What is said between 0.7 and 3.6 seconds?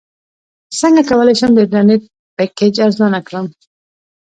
څنګه کولی شم د انټرنیټ پیکج ارزانه کړم